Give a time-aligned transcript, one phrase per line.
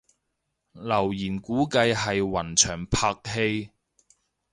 [0.71, 3.69] 留言估計係雲翔拍戲